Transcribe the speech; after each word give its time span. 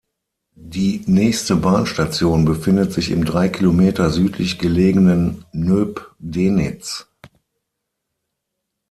Die 0.55 1.03
nächste 1.05 1.55
Bahnstation 1.55 2.43
befindet 2.43 2.91
sich 2.91 3.11
im 3.11 3.23
drei 3.23 3.49
Kilometer 3.49 4.09
südlich 4.09 4.57
gelegenen 4.57 5.45
Nöbdenitz. 5.53 7.07